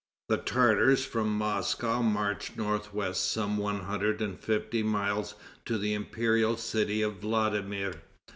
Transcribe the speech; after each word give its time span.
The 0.29 0.37
Tartars 0.37 1.05
from 1.05 1.37
Moscow 1.37 2.01
marched 2.01 2.57
north 2.57 2.91
west 2.91 3.29
some 3.29 3.57
one 3.59 3.81
hundred 3.81 4.19
and 4.19 4.39
fifty 4.39 4.81
miles 4.81 5.35
to 5.65 5.77
the 5.77 5.93
imperial 5.93 6.57
city 6.57 7.03
of 7.03 7.17
Vladimir. 7.17 8.01